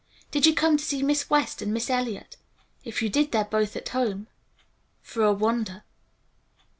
[0.31, 2.35] Did you come to see Miss West and Miss Eliot?
[2.83, 4.25] If you did, they're both at home,
[5.03, 5.83] for a wonder.